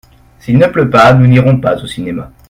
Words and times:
S’il 0.39 0.57
ne 0.57 0.65
pleut 0.65 0.89
pas 0.89 1.13
nous 1.13 1.27
n’irons 1.27 1.59
pas 1.61 1.75
au 1.79 1.85
cinéma. 1.85 2.31